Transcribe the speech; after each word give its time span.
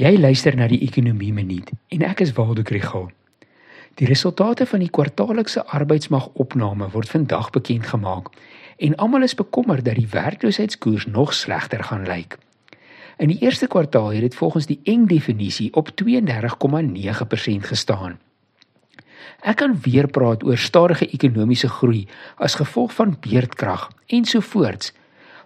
Jy 0.00 0.14
luister 0.16 0.54
na 0.56 0.64
die 0.64 0.78
Ekonomie 0.80 1.32
Minuut 1.36 1.74
en 1.92 2.02
ek 2.08 2.22
is 2.24 2.30
Waldo 2.32 2.62
Krugel. 2.64 3.10
Die 4.00 4.06
resultate 4.08 4.64
van 4.64 4.80
die 4.80 4.88
kwartaallikse 4.88 5.60
arbeidsmagopname 5.76 6.86
word 6.94 7.10
vandag 7.12 7.50
bekend 7.52 7.84
gemaak 7.90 8.30
en 8.80 8.94
almal 8.96 9.26
is 9.26 9.36
bekommerd 9.36 9.84
dat 9.84 9.98
die 10.00 10.08
werkloosheidskoers 10.08 11.04
nog 11.10 11.34
slegter 11.36 11.84
gaan 11.84 12.06
lyk. 12.08 12.38
In 13.20 13.28
die 13.28 13.36
eerste 13.44 13.68
kwartaal 13.68 14.14
het 14.14 14.24
dit 14.24 14.38
volgens 14.38 14.70
die 14.70 14.78
eng 14.88 15.04
definisie 15.10 15.68
op 15.76 15.92
32,9% 16.00 17.68
gestaan. 17.68 18.16
Ek 19.44 19.60
kan 19.60 19.76
weer 19.84 20.08
praat 20.08 20.48
oor 20.48 20.56
stadige 20.56 21.10
ekonomiese 21.12 21.68
groei 21.68 22.06
as 22.40 22.56
gevolg 22.62 22.96
van 22.96 23.18
beerdkrag 23.20 23.90
ensovoorts. 24.08 24.94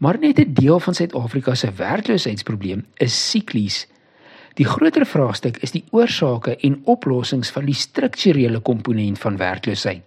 Maar 0.00 0.16
net 0.18 0.40
'n 0.40 0.56
deel 0.56 0.80
van 0.80 0.94
Suid-Afrika 0.94 1.54
se 1.54 1.72
werkloosheidsprobleem 1.72 2.86
is 2.96 3.30
siklies 3.30 3.84
Die 4.58 4.66
groter 4.66 5.04
vraagstuk 5.06 5.60
is 5.62 5.70
die 5.70 5.84
oorsake 5.94 6.56
en 6.66 6.80
oplossings 6.90 7.52
van 7.54 7.68
die 7.68 7.76
strukturele 7.78 8.58
komponent 8.60 9.18
van 9.22 9.36
werkloosheid. 9.38 10.02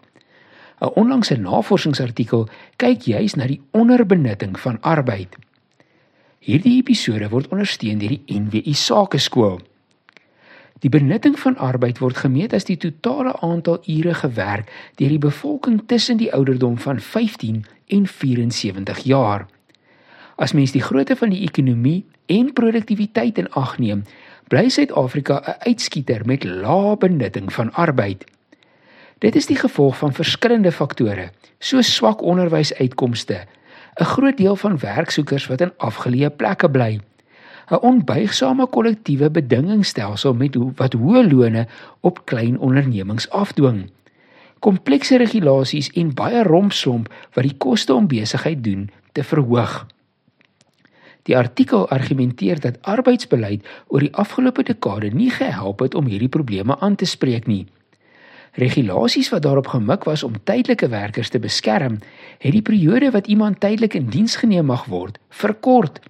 'n 0.82 0.92
Onlangse 1.00 1.38
navorsingsartikel 1.38 2.48
kyk 2.76 3.02
juis 3.02 3.36
na 3.36 3.48
die 3.48 3.62
onderbenutting 3.72 4.60
van 4.60 4.82
arbeid. 4.82 5.38
Hierdie 6.40 6.78
episode 6.82 7.30
word 7.30 7.48
ondersteun 7.48 8.00
deur 8.02 8.18
die 8.18 8.40
NWI 8.40 8.74
Sakeskool. 8.74 9.60
Die 10.82 10.90
benutting 10.90 11.40
van 11.40 11.58
arbeid 11.58 12.00
word 12.02 12.18
gemeet 12.18 12.54
as 12.54 12.66
die 12.66 12.78
totale 12.78 13.36
aantal 13.40 13.80
ure 13.88 14.14
gewerk 14.14 14.72
deur 14.98 15.10
die 15.10 15.22
bevolking 15.22 15.84
tussen 15.88 16.18
die 16.18 16.34
ouderdom 16.34 16.78
van 16.78 17.00
15 17.00 17.66
en 17.88 18.08
74 18.08 19.00
jaar. 19.00 19.48
As 20.42 20.56
mens 20.58 20.72
die 20.74 20.82
grootte 20.82 21.14
van 21.16 21.30
die 21.30 21.44
ekonomie 21.46 22.00
en 22.34 22.48
produktiwiteit 22.58 23.38
in 23.38 23.50
ag 23.60 23.76
neem, 23.78 24.00
bly 24.50 24.70
Suid-Afrika 24.74 25.36
'n 25.46 25.70
uitskieter 25.70 26.26
met 26.26 26.44
lae 26.44 26.98
benutting 26.98 27.54
van 27.54 27.74
arbeid. 27.74 28.26
Dit 29.20 29.36
is 29.36 29.46
die 29.46 29.56
gevolg 29.56 29.98
van 29.98 30.14
verskillende 30.14 30.72
faktore, 30.72 31.30
soos 31.60 31.94
swak 31.96 32.22
onderwysuitkomste, 32.22 33.46
'n 34.00 34.04
groot 34.04 34.38
deel 34.38 34.56
van 34.56 34.78
werksoekers 34.78 35.48
wat 35.48 35.62
in 35.62 35.74
afgeleë 35.78 36.30
plekke 36.30 36.70
bly, 36.70 37.00
'n 37.70 37.82
onbuigsame 37.82 38.68
kollektiewe 38.68 39.30
bedingingsstelsel 39.30 40.34
met 40.34 40.56
hoe 40.56 40.72
wat 40.76 40.94
hoë 40.94 41.32
lone 41.32 41.68
op 42.00 42.26
klein 42.26 42.60
ondernemings 42.60 43.30
afdwing, 43.30 43.90
komplekse 44.60 45.18
regulasies 45.18 45.92
en 45.92 46.14
baie 46.14 46.44
rompslomp 46.44 47.14
wat 47.34 47.44
die 47.44 47.58
koste 47.58 47.94
om 47.94 48.08
besigheid 48.08 48.64
doen 48.64 48.90
te 49.12 49.24
verhoog. 49.24 49.86
Die 51.24 51.38
artikel 51.38 51.90
argumenteer 51.90 52.60
dat 52.60 52.82
arbeidsbeleid 52.82 53.68
oor 53.88 54.00
die 54.00 54.14
afgelope 54.14 54.64
dekade 54.64 55.12
nie 55.14 55.30
gehelp 55.30 55.80
het 55.80 55.96
om 55.96 56.06
hierdie 56.06 56.30
probleme 56.30 56.80
aan 56.80 56.96
te 56.96 57.06
spreek 57.06 57.48
nie. 57.48 57.66
Regulasies 58.52 59.30
wat 59.30 59.42
daarop 59.42 59.68
gemik 59.72 60.04
was 60.04 60.24
om 60.24 60.34
tydelike 60.44 60.88
werkers 60.88 61.30
te 61.30 61.40
beskerm, 61.40 62.00
het 62.40 62.52
die 62.52 62.62
periode 62.62 63.12
wat 63.12 63.28
iemand 63.28 63.60
tydelik 63.60 63.94
in 63.94 64.10
diens 64.10 64.36
geneem 64.36 64.66
mag 64.66 64.86
word, 64.86 65.20
verkort. 65.30 66.02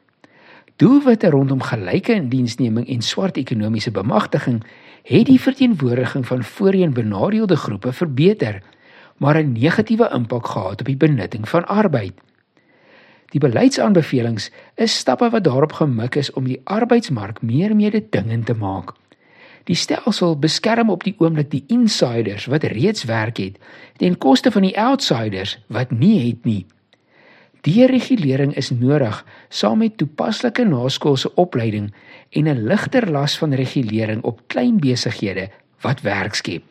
Doelwitte 0.81 1.29
rondom 1.29 1.61
gelyke 1.61 2.13
indiensneming 2.13 2.87
en 2.89 3.01
swart 3.01 3.37
ekonomiese 3.37 3.91
bemagtiging 3.91 4.63
het 5.03 5.25
die 5.25 5.41
verteenwoordiging 5.41 6.25
van 6.27 6.43
voorheen 6.43 6.93
benadeelde 6.93 7.55
groepe 7.55 7.93
verbeter, 7.93 8.61
maar 9.17 9.37
'n 9.37 9.51
negatiewe 9.51 10.09
impak 10.13 10.47
gehad 10.47 10.79
op 10.79 10.85
die 10.85 10.97
benutting 10.97 11.49
van 11.49 11.67
arbeid. 11.67 12.13
Die 13.31 13.39
beleidsaanbevelings 13.39 14.49
is 14.75 14.97
stappe 14.97 15.29
wat 15.29 15.43
daarop 15.43 15.73
gemik 15.79 16.15
is 16.19 16.33
om 16.33 16.47
die 16.49 16.59
arbeidsmark 16.63 17.41
meer 17.41 17.75
mededingend 17.75 18.45
te 18.45 18.53
maak. 18.53 18.91
Die 19.69 19.75
stelsel 19.75 20.35
beskerm 20.39 20.89
op 20.89 21.03
die 21.05 21.15
oomblik 21.17 21.51
die 21.51 21.63
insiders 21.71 22.49
wat 22.51 22.63
reeds 22.63 23.05
werk 23.07 23.37
het 23.37 23.59
ten 24.01 24.17
koste 24.17 24.51
van 24.51 24.65
die 24.67 24.75
outsiders 24.79 25.59
wat 25.67 25.91
nie 25.91 26.17
het 26.27 26.45
nie. 26.45 26.65
Die 27.61 27.85
regulering 27.85 28.55
is 28.57 28.71
nodig 28.73 29.21
saam 29.49 29.83
met 29.83 29.97
toepaslike 30.01 30.65
naskoolse 30.65 31.29
opleiding 31.35 31.93
en 32.29 32.49
'n 32.49 32.65
ligter 32.67 33.11
las 33.11 33.37
van 33.37 33.53
regulering 33.53 34.23
op 34.23 34.41
klein 34.47 34.79
besighede 34.79 35.49
wat 35.81 36.01
werk 36.01 36.33
skep. 36.35 36.63